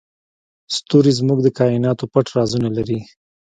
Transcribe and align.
ستوري 0.75 1.11
زموږ 1.19 1.39
د 1.43 1.47
کایناتو 1.59 2.05
پټ 2.13 2.25
رازونه 2.37 2.69
لري. 2.77 2.99